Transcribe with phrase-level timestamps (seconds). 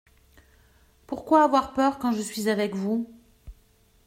[1.05, 3.07] Pourquoi avoir peur quand je suis avec vous?